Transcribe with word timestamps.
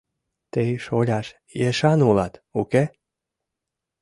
—Тый, 0.51 0.69
шоляш, 0.85 1.27
ешан 1.69 1.99
улат, 2.09 2.33
уке? 2.59 2.83